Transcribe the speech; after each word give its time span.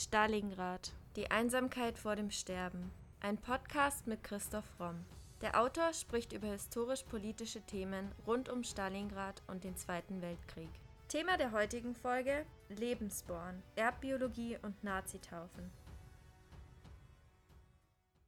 Stalingrad. 0.00 0.94
Die 1.16 1.30
Einsamkeit 1.30 1.98
vor 1.98 2.16
dem 2.16 2.30
Sterben. 2.30 2.90
Ein 3.20 3.36
Podcast 3.36 4.06
mit 4.06 4.24
Christoph 4.24 4.64
Romm. 4.80 5.04
Der 5.42 5.60
Autor 5.60 5.92
spricht 5.92 6.32
über 6.32 6.46
historisch-politische 6.46 7.60
Themen 7.60 8.10
rund 8.26 8.48
um 8.48 8.64
Stalingrad 8.64 9.42
und 9.46 9.62
den 9.62 9.76
Zweiten 9.76 10.22
Weltkrieg. 10.22 10.70
Thema 11.08 11.36
der 11.36 11.52
heutigen 11.52 11.94
Folge: 11.94 12.46
Lebensborn, 12.70 13.62
Erbbiologie 13.76 14.56
und 14.62 14.82
Nazitaufen. 14.82 15.70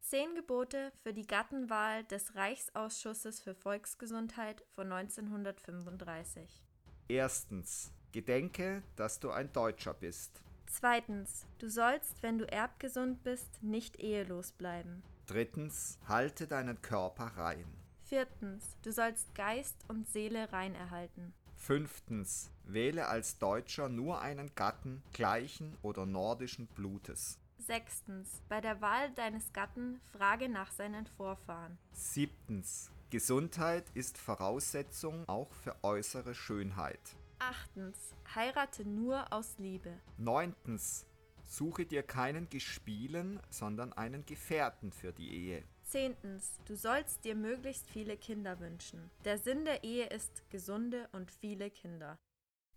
Zehn 0.03 0.35
Gebote 0.35 0.93
für 1.03 1.14
die 1.14 1.27
Gattenwahl 1.27 2.04
des 2.04 2.35
Reichsausschusses 2.35 3.41
für 3.41 3.54
Volksgesundheit 3.54 4.63
von 4.75 4.93
1935. 4.93 6.63
Erstens. 7.09 7.95
Gedenke, 8.13 8.82
dass 8.95 9.21
du 9.21 9.31
ein 9.31 9.50
Deutscher 9.54 9.95
bist. 9.95 10.43
Zweitens. 10.66 11.46
Du 11.58 11.68
sollst, 11.68 12.22
wenn 12.22 12.39
du 12.39 12.50
erbgesund 12.50 13.22
bist, 13.22 13.62
nicht 13.62 14.00
ehelos 14.00 14.52
bleiben. 14.52 15.02
Drittens. 15.26 15.98
Halte 16.08 16.46
deinen 16.46 16.80
Körper 16.82 17.32
rein. 17.36 17.64
Viertens. 18.04 18.76
Du 18.82 18.93
sollst 18.93 19.35
Geist 19.35 19.76
und 19.88 20.08
Seele 20.08 20.52
rein 20.52 20.75
erhalten. 20.75 21.32
Fünftens. 21.57 22.50
Wähle 22.64 23.08
als 23.08 23.38
Deutscher 23.38 23.88
nur 23.88 24.21
einen 24.21 24.54
Gatten 24.54 25.02
gleichen 25.12 25.76
oder 25.82 26.07
nordischen 26.07 26.66
Blutes. 26.66 27.38
Sechstens. 27.58 28.43
Bei 28.49 28.60
der 28.60 28.80
Wahl 28.80 29.13
deines 29.13 29.52
Gatten 29.52 30.00
frage 30.13 30.49
nach 30.49 30.72
seinen 30.72 31.07
Vorfahren. 31.07 31.79
Siebtens. 31.93 32.91
Gesundheit 33.10 33.84
ist 33.94 34.19
Voraussetzung 34.19 35.28
auch 35.28 35.52
für 35.52 35.77
äußere 35.84 36.34
Schönheit. 36.34 37.00
Achtens. 37.45 38.14
Heirate 38.37 38.89
nur 38.89 39.33
aus 39.33 39.59
Liebe. 39.59 39.98
Neuntens. 40.17 41.08
Suche 41.42 41.84
dir 41.84 42.05
keinen 42.05 42.48
Gespielen, 42.48 43.41
sondern 43.50 43.92
einen 43.92 44.25
Gefährten 44.25 44.92
für 44.92 45.12
die 45.12 45.28
Ehe. 45.33 45.64
Zehntens. 45.83 46.61
Du 46.66 46.77
sollst 46.77 47.25
dir 47.25 47.34
möglichst 47.34 47.91
viele 47.91 48.16
Kinder 48.16 48.61
wünschen. 48.61 49.11
Der 49.25 49.39
Sinn 49.39 49.64
der 49.64 49.83
Ehe 49.83 50.06
ist 50.06 50.48
gesunde 50.50 51.08
und 51.11 51.33
viele 51.33 51.69
Kinder. 51.69 52.16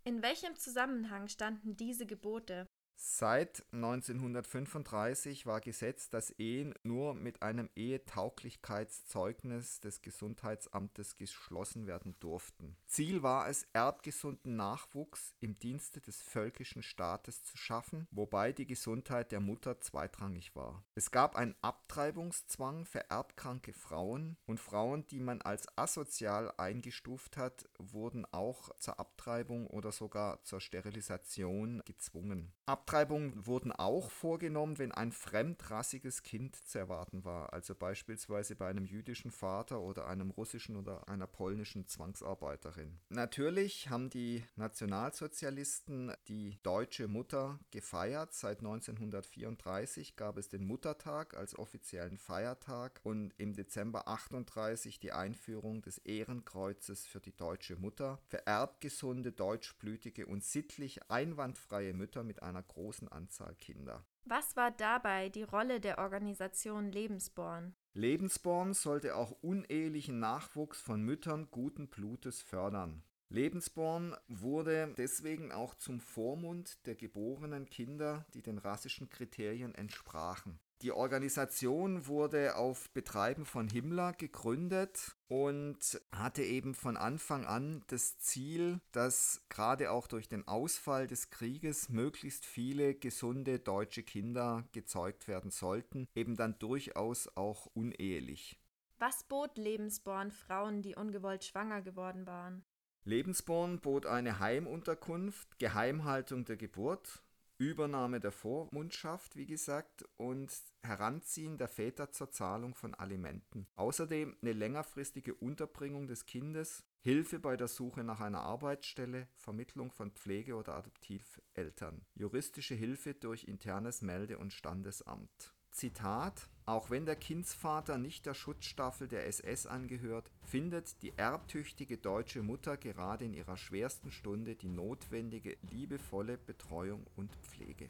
In 0.04 0.24
welchem 0.24 0.56
Zusammenhang 0.56 1.28
standen 1.28 1.76
diese 1.76 2.08
Gebote? 2.08 2.68
Seit 2.98 3.66
1935 3.72 5.46
war 5.46 5.60
Gesetz, 5.60 6.10
dass 6.10 6.30
Ehen 6.32 6.74
nur 6.84 7.14
mit 7.14 7.42
einem 7.42 7.70
Ehetauglichkeitszeugnis 7.76 9.82
des 9.82 10.02
Gesundheitsamtes 10.02 11.18
geschlossen 11.18 11.88
werden 11.88 12.16
durften. 12.20 12.78
Ziel 12.88 13.22
war 13.22 13.50
es, 13.50 13.68
erbgesunden 13.74 14.56
Nachwuchs 14.56 15.34
im 15.40 15.60
Dienste 15.60 16.00
des 16.00 16.22
völkischen 16.22 16.84
Staates 16.84 17.44
zu 17.44 17.58
schaffen, 17.58 18.08
wobei 18.12 18.54
die 18.54 18.66
Gesundheit 18.66 19.32
der 19.32 19.42
Mutter 19.42 19.82
zweitrangig 19.82 20.56
war. 20.56 20.84
Es 20.96 21.12
gab 21.12 21.36
einen 21.36 21.56
Abtreibungszwang 21.62 22.86
für 22.86 23.10
erbkranke 23.10 23.74
Frauen 23.74 24.38
und 24.46 24.60
Frauen, 24.60 25.06
die 25.08 25.20
man 25.20 25.42
als 25.42 25.68
asozial 25.78 26.54
eingestuft 26.58 27.38
hat, 27.38 27.68
wurden 27.78 28.26
auch 28.32 28.74
zur 28.78 29.00
Abtreibung 29.00 29.68
oder 29.68 29.92
sogar 29.92 30.42
zur 30.44 30.62
Sterilisation 30.62 31.82
gezwungen. 31.86 32.54
Abtreibungen 32.86 33.48
wurden 33.48 33.72
auch 33.72 34.12
vorgenommen, 34.12 34.78
wenn 34.78 34.92
ein 34.92 35.12
fremdrassiges 35.12 36.22
Kind 36.22 36.56
zu 36.56 36.78
erwarten 36.78 37.26
war, 37.26 37.52
also 37.52 37.74
beispielsweise 37.74 38.56
bei 38.56 38.68
einem 38.68 38.86
jüdischen 38.86 39.32
Vater 39.32 39.82
oder 39.82 40.06
einem 40.06 40.30
russischen 40.30 40.76
oder 40.76 41.10
einer 41.10 41.26
polnischen 41.26 41.88
Zwangsarbeiterin. 41.88 43.00
Natürlich 43.10 43.90
haben 43.90 44.12
die 44.12 44.44
Nationalsozialisten 44.56 46.14
die 46.28 46.60
deutsche 46.62 47.08
Mutter 47.08 47.58
gefeiert. 47.72 48.36
Seit 48.36 48.60
1934 48.60 50.16
gab 50.16 50.38
es 50.38 50.50
den 50.50 50.68
Muttertag 50.68 51.36
als 51.36 51.58
offiziellen 51.58 52.20
Feiertag 52.20 53.00
und 53.02 53.34
im 53.38 53.56
Dezember 53.56 54.08
38 54.08 55.00
die 55.00 55.12
Einführung 55.12 55.82
des 55.82 55.98
Ehrenkreuzes 55.98 57.08
für 57.08 57.20
die 57.20 57.36
deutsche 57.36 57.78
Mutter 57.78 58.20
für 58.28 58.46
erbgesunde, 58.46 59.32
deutschblütige 59.32 60.28
und 60.28 60.44
sittlich 60.44 61.10
einwandfreie 61.10 61.96
Mütter 61.96 62.24
mit 62.24 62.44
einer 62.44 62.62
großen 62.76 63.08
Anzahl 63.08 63.56
Kinder. 63.56 64.06
Was 64.26 64.56
war 64.56 64.72
dabei 64.72 65.30
die 65.30 65.44
Rolle 65.44 65.80
der 65.80 65.98
Organisation 65.98 66.92
Lebensborn? 66.92 67.74
Lebensborn 67.94 68.74
sollte 68.74 69.16
auch 69.16 69.32
unehelichen 69.42 70.20
Nachwuchs 70.20 70.82
von 70.82 71.02
Müttern 71.02 71.48
guten 71.52 71.88
Blutes 71.88 72.42
fördern. 72.42 73.04
Lebensborn 73.30 74.16
wurde 74.28 74.94
deswegen 74.98 75.52
auch 75.52 75.74
zum 75.76 76.00
Vormund 76.00 76.86
der 76.86 76.96
geborenen 76.96 77.66
Kinder, 77.66 78.26
die 78.34 78.42
den 78.42 78.58
rassischen 78.58 79.10
Kriterien 79.10 79.74
entsprachen. 79.74 80.60
Die 80.82 80.92
Organisation 80.92 82.06
wurde 82.06 82.58
auf 82.58 82.90
Betreiben 82.90 83.46
von 83.46 83.70
Himmler 83.70 84.12
gegründet 84.12 85.16
und 85.30 86.02
hatte 86.12 86.44
eben 86.44 86.76
von 86.76 86.98
Anfang 86.98 87.46
an 87.46 87.84
das 87.88 88.20
Ziel, 88.20 88.82
dass 88.92 89.42
gerade 89.48 89.90
auch 89.92 90.08
durch 90.08 90.28
den 90.28 90.48
Ausfall 90.48 91.08
des 91.08 91.30
Krieges 91.30 91.88
möglichst 91.88 92.46
viele 92.46 92.94
gesunde 92.94 93.60
deutsche 93.60 94.04
Kinder 94.04 94.68
gezeugt 94.74 95.30
werden 95.30 95.50
sollten, 95.50 96.08
eben 96.14 96.36
dann 96.36 96.60
durchaus 96.60 97.30
auch 97.38 97.68
unehelich. 97.68 98.60
Was 99.00 99.24
bot 99.24 99.58
Lebensborn 99.58 100.32
Frauen, 100.32 100.82
die 100.82 100.96
ungewollt 100.96 101.46
schwanger 101.46 101.82
geworden 101.82 102.28
waren? 102.28 102.66
Lebensborn 103.06 103.80
bot 103.80 104.06
eine 104.08 104.40
Heimunterkunft, 104.40 105.60
Geheimhaltung 105.60 106.44
der 106.44 106.58
Geburt, 106.58 107.22
Übernahme 107.58 108.20
der 108.20 108.32
Vormundschaft, 108.32 109.36
wie 109.36 109.46
gesagt, 109.46 110.06
und 110.18 110.52
Heranziehen 110.84 111.58
der 111.58 111.68
Väter 111.68 112.12
zur 112.12 112.32
Zahlung 112.32 112.76
von 112.76 112.94
Alimenten. 112.94 113.68
Außerdem 113.76 114.36
eine 114.42 114.54
längerfristige 114.54 115.34
Unterbringung 115.36 116.08
des 116.08 116.26
Kindes, 116.26 116.84
Hilfe 117.00 117.40
bei 117.40 117.56
der 117.56 117.68
Suche 117.68 118.04
nach 118.04 118.20
einer 118.20 118.42
Arbeitsstelle, 118.42 119.28
Vermittlung 119.36 119.92
von 119.92 120.12
Pflege- 120.12 120.56
oder 120.56 120.76
Adoptiveltern, 120.76 122.06
juristische 122.16 122.76
Hilfe 122.76 123.14
durch 123.14 123.46
internes 123.46 124.02
Melde- 124.02 124.38
und 124.38 124.52
Standesamt. 124.52 125.54
Zitat 125.72 126.50
Auch 126.68 126.90
wenn 126.90 127.06
der 127.06 127.16
Kindsvater 127.16 128.00
nicht 128.00 128.26
der 128.26 128.34
Schutzstaffel 128.34 129.08
der 129.08 129.28
SS 129.28 129.68
angehört, 129.68 130.32
findet 130.42 131.02
die 131.04 131.14
erbtüchtige 131.16 131.98
deutsche 131.98 132.42
Mutter 132.42 132.76
gerade 132.76 133.26
in 133.26 133.36
ihrer 133.36 133.56
schwersten 133.56 134.12
Stunde 134.12 134.56
die 134.56 134.70
notwendige 134.70 135.58
liebevolle 135.70 136.38
Betreuung 136.40 137.06
und 137.16 137.36
Pflege. 137.36 137.90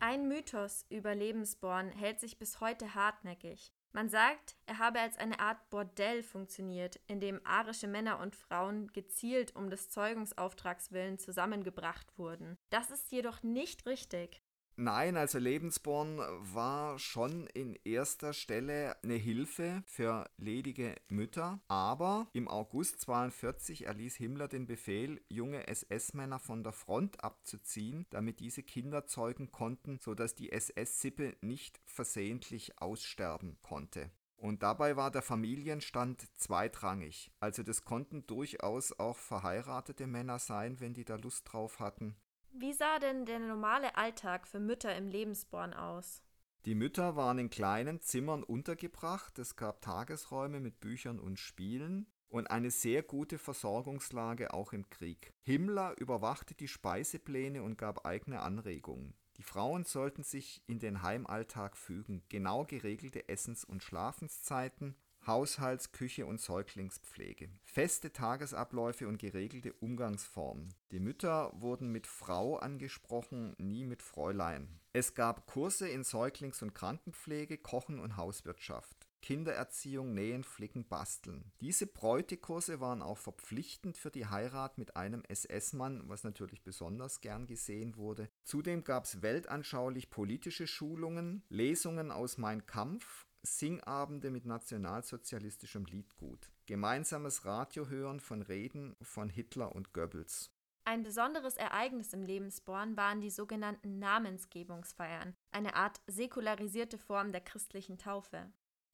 Ein 0.00 0.28
Mythos 0.28 0.84
über 0.90 1.14
Lebensborn 1.14 1.90
hält 1.90 2.20
sich 2.20 2.38
bis 2.38 2.60
heute 2.60 2.94
hartnäckig. 2.94 3.72
Man 3.92 4.08
sagt, 4.08 4.56
er 4.66 4.78
habe 4.78 5.00
als 5.00 5.16
eine 5.16 5.40
Art 5.40 5.70
Bordell 5.70 6.22
funktioniert, 6.22 7.00
in 7.06 7.20
dem 7.20 7.40
arische 7.44 7.88
Männer 7.88 8.20
und 8.20 8.36
Frauen 8.36 8.88
gezielt 8.92 9.56
um 9.56 9.70
des 9.70 9.90
Zeugungsauftrags 9.90 10.92
willen 10.92 11.18
zusammengebracht 11.18 12.18
wurden. 12.18 12.58
Das 12.70 12.90
ist 12.90 13.10
jedoch 13.10 13.42
nicht 13.42 13.86
richtig. 13.86 14.42
Nein, 14.80 15.16
also 15.16 15.40
Lebensborn 15.40 16.18
war 16.54 17.00
schon 17.00 17.48
in 17.48 17.76
erster 17.82 18.32
Stelle 18.32 18.96
eine 19.02 19.16
Hilfe 19.16 19.82
für 19.86 20.30
ledige 20.36 20.94
Mütter, 21.08 21.60
aber 21.66 22.28
im 22.32 22.46
August 22.46 23.00
42 23.00 23.86
erließ 23.86 24.14
Himmler 24.14 24.46
den 24.46 24.68
Befehl, 24.68 25.20
junge 25.28 25.66
SS-Männer 25.66 26.38
von 26.38 26.62
der 26.62 26.70
Front 26.70 27.24
abzuziehen, 27.24 28.06
damit 28.10 28.38
diese 28.38 28.62
Kinder 28.62 29.04
zeugen 29.04 29.50
konnten, 29.50 29.98
sodass 29.98 30.36
die 30.36 30.52
SS-Sippe 30.52 31.36
nicht 31.40 31.80
versehentlich 31.84 32.80
aussterben 32.80 33.58
konnte. 33.62 34.12
Und 34.36 34.62
dabei 34.62 34.94
war 34.94 35.10
der 35.10 35.22
Familienstand 35.22 36.28
zweitrangig. 36.36 37.32
Also 37.40 37.64
das 37.64 37.84
konnten 37.84 38.28
durchaus 38.28 38.96
auch 38.96 39.16
verheiratete 39.16 40.06
Männer 40.06 40.38
sein, 40.38 40.78
wenn 40.78 40.94
die 40.94 41.04
da 41.04 41.16
Lust 41.16 41.52
drauf 41.52 41.80
hatten. 41.80 42.14
Wie 42.52 42.72
sah 42.72 42.98
denn 42.98 43.24
der 43.24 43.38
normale 43.38 43.96
Alltag 43.96 44.46
für 44.48 44.60
Mütter 44.60 44.94
im 44.96 45.08
Lebensborn 45.08 45.74
aus? 45.74 46.22
Die 46.64 46.74
Mütter 46.74 47.16
waren 47.16 47.38
in 47.38 47.50
kleinen 47.50 48.00
Zimmern 48.00 48.42
untergebracht, 48.42 49.38
es 49.38 49.56
gab 49.56 49.80
Tagesräume 49.80 50.60
mit 50.60 50.80
Büchern 50.80 51.18
und 51.18 51.38
Spielen 51.38 52.06
und 52.28 52.50
eine 52.50 52.70
sehr 52.70 53.02
gute 53.02 53.38
Versorgungslage 53.38 54.52
auch 54.52 54.72
im 54.72 54.90
Krieg. 54.90 55.32
Himmler 55.42 55.94
überwachte 55.98 56.54
die 56.54 56.68
Speisepläne 56.68 57.62
und 57.62 57.78
gab 57.78 58.04
eigene 58.04 58.40
Anregungen. 58.40 59.14
Die 59.36 59.44
Frauen 59.44 59.84
sollten 59.84 60.24
sich 60.24 60.62
in 60.66 60.80
den 60.80 61.02
Heimalltag 61.02 61.76
fügen, 61.76 62.24
genau 62.28 62.64
geregelte 62.64 63.28
Essens- 63.28 63.64
und 63.64 63.84
Schlafenszeiten, 63.84 64.96
Haushalts-, 65.28 65.92
Küche- 65.92 66.24
und 66.24 66.40
Säuglingspflege, 66.40 67.50
feste 67.62 68.14
Tagesabläufe 68.14 69.06
und 69.06 69.18
geregelte 69.18 69.74
Umgangsformen. 69.74 70.72
Die 70.90 71.00
Mütter 71.00 71.52
wurden 71.54 71.92
mit 71.92 72.06
Frau 72.06 72.56
angesprochen, 72.56 73.54
nie 73.58 73.84
mit 73.84 74.00
Fräulein. 74.00 74.80
Es 74.94 75.14
gab 75.14 75.46
Kurse 75.46 75.86
in 75.86 76.02
Säuglings- 76.02 76.62
und 76.62 76.74
Krankenpflege, 76.74 77.58
Kochen 77.58 78.00
und 78.00 78.16
Hauswirtschaft. 78.16 79.06
Kindererziehung, 79.20 80.14
Nähen, 80.14 80.44
Flicken, 80.44 80.88
Basteln. 80.88 81.52
Diese 81.60 81.86
Bräutekurse 81.86 82.80
waren 82.80 83.02
auch 83.02 83.18
verpflichtend 83.18 83.98
für 83.98 84.10
die 84.10 84.26
Heirat 84.26 84.78
mit 84.78 84.96
einem 84.96 85.22
SS-Mann, 85.28 86.08
was 86.08 86.24
natürlich 86.24 86.62
besonders 86.62 87.20
gern 87.20 87.46
gesehen 87.46 87.96
wurde. 87.96 88.30
Zudem 88.44 88.84
gab 88.84 89.04
es 89.04 89.20
weltanschaulich 89.20 90.08
politische 90.08 90.66
Schulungen, 90.66 91.42
Lesungen 91.50 92.10
aus 92.10 92.38
Mein 92.38 92.64
Kampf, 92.64 93.27
Singabende 93.56 94.30
mit 94.30 94.44
nationalsozialistischem 94.44 95.86
Liedgut, 95.86 96.50
gemeinsames 96.66 97.44
Radiohören 97.44 98.20
von 98.20 98.42
Reden 98.42 98.96
von 99.00 99.30
Hitler 99.30 99.74
und 99.74 99.94
Goebbels. 99.94 100.50
Ein 100.84 101.02
besonderes 101.02 101.56
Ereignis 101.56 102.12
im 102.12 102.22
Lebensborn 102.22 102.96
waren 102.96 103.20
die 103.20 103.30
sogenannten 103.30 103.98
Namensgebungsfeiern, 103.98 105.34
eine 105.50 105.74
Art 105.74 106.00
säkularisierte 106.06 106.98
Form 106.98 107.30
der 107.30 107.42
christlichen 107.42 107.98
Taufe. 107.98 108.50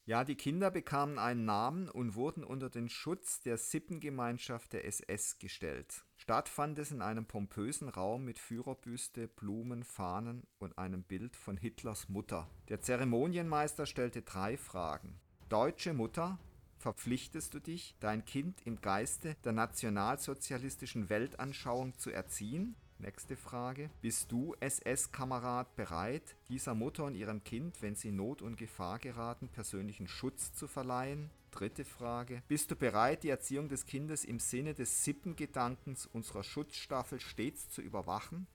Ja, 0.07 0.23
die 0.23 0.35
Kinder 0.35 0.69
bekamen 0.69 1.17
einen 1.17 1.45
Namen 1.45 1.89
und 1.89 2.13
wurden 2.13 2.43
unter 2.43 2.69
den 2.69 2.89
Schutz 2.89 3.41
der 3.41 3.57
Sippengemeinschaft 3.57 4.73
der 4.73 4.85
SS 4.85 5.39
gestellt. 5.39 6.05
Statt 6.15 6.47
fand 6.47 6.77
es 6.77 6.91
in 6.91 7.01
einem 7.01 7.25
pompösen 7.25 7.89
Raum 7.89 8.23
mit 8.23 8.37
Führerbüste, 8.37 9.27
Blumen, 9.27 9.83
Fahnen 9.83 10.43
und 10.59 10.77
einem 10.77 11.01
Bild 11.01 11.35
von 11.35 11.57
Hitlers 11.57 12.07
Mutter. 12.07 12.47
Der 12.69 12.81
Zeremonienmeister 12.81 13.87
stellte 13.87 14.21
drei 14.21 14.57
Fragen. 14.57 15.19
Deutsche 15.49 15.93
Mutter, 15.93 16.37
verpflichtest 16.77 17.55
du 17.55 17.59
dich, 17.59 17.95
dein 17.99 18.25
Kind 18.25 18.61
im 18.63 18.81
Geiste 18.81 19.35
der 19.43 19.53
nationalsozialistischen 19.53 21.09
Weltanschauung 21.09 21.97
zu 21.97 22.11
erziehen? 22.11 22.75
Nächste 22.97 23.35
Frage. 23.35 23.89
Bist 24.01 24.31
du, 24.31 24.55
SS-Kamerad, 24.61 25.75
bereit, 25.75 26.35
dieser 26.47 26.75
Mutter 26.75 27.03
und 27.03 27.15
ihrem 27.15 27.43
Kind, 27.43 27.81
wenn 27.81 27.95
sie 27.95 28.09
in 28.09 28.15
Not 28.15 28.41
und 28.41 28.55
Gefahr 28.55 28.99
geraten, 28.99 29.49
persönlichen 29.49 30.07
Schutz 30.07 30.53
zu 30.53 30.67
verleihen? 30.67 31.29
Dritte 31.51 31.83
Frage. 31.83 32.41
Bist 32.47 32.71
du 32.71 32.75
bereit, 32.75 33.23
die 33.23 33.29
Erziehung 33.29 33.67
des 33.67 33.85
Kindes 33.85 34.23
im 34.23 34.39
Sinne 34.39 34.73
des 34.73 35.03
Sippengedankens 35.03 36.05
unserer 36.05 36.43
Schutzstaffel 36.43 37.19
stets 37.19 37.69
zu 37.69 37.81
überwachen? 37.81 38.47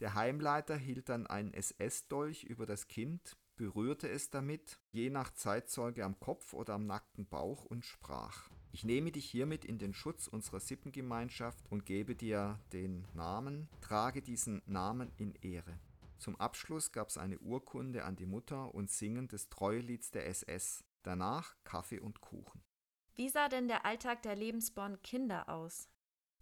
Der 0.00 0.14
Heimleiter 0.14 0.76
hielt 0.76 1.08
dann 1.08 1.26
einen 1.26 1.52
SS-Dolch 1.52 2.44
über 2.44 2.66
das 2.66 2.88
Kind, 2.88 3.36
berührte 3.56 4.08
es 4.08 4.30
damit, 4.30 4.78
je 4.92 5.10
nach 5.10 5.32
Zeitzeuge 5.32 6.04
am 6.04 6.18
Kopf 6.18 6.54
oder 6.54 6.74
am 6.74 6.86
nackten 6.86 7.26
Bauch 7.26 7.64
und 7.64 7.84
sprach. 7.84 8.48
Ich 8.74 8.82
nehme 8.82 9.12
dich 9.12 9.30
hiermit 9.30 9.64
in 9.64 9.78
den 9.78 9.94
Schutz 9.94 10.26
unserer 10.26 10.58
Sippengemeinschaft 10.58 11.64
und 11.70 11.86
gebe 11.86 12.16
dir 12.16 12.58
den 12.72 13.06
Namen, 13.14 13.68
trage 13.80 14.20
diesen 14.20 14.62
Namen 14.66 15.12
in 15.16 15.32
Ehre. 15.42 15.78
Zum 16.18 16.34
Abschluss 16.40 16.90
gab 16.90 17.08
es 17.08 17.16
eine 17.16 17.38
Urkunde 17.38 18.02
an 18.02 18.16
die 18.16 18.26
Mutter 18.26 18.74
und 18.74 18.90
Singen 18.90 19.28
des 19.28 19.48
Treuelieds 19.48 20.10
der 20.10 20.26
SS. 20.26 20.82
Danach 21.04 21.54
Kaffee 21.62 22.00
und 22.00 22.20
Kuchen. 22.20 22.64
Wie 23.14 23.28
sah 23.28 23.48
denn 23.48 23.68
der 23.68 23.86
Alltag 23.86 24.22
der 24.22 24.34
lebensborn 24.34 25.00
Kinder 25.02 25.48
aus? 25.48 25.88